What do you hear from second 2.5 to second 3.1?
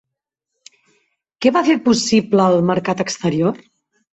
el mercat